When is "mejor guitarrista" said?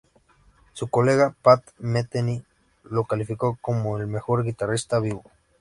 4.07-4.99